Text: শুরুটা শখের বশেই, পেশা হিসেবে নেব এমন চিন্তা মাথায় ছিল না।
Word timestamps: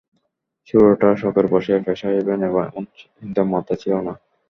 শুরুটা 0.67 1.09
শখের 1.21 1.45
বশেই, 1.47 1.81
পেশা 1.85 2.07
হিসেবে 2.09 2.33
নেব 2.41 2.55
এমন 2.67 2.83
চিন্তা 2.99 3.41
মাথায় 3.51 3.79
ছিল 3.81 3.93
না। 3.99 4.13